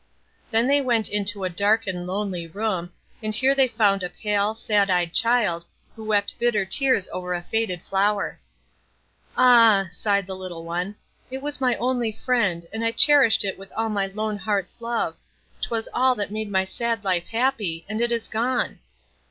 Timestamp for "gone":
18.27-18.79